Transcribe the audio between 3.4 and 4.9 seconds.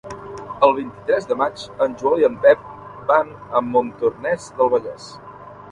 a Montornès del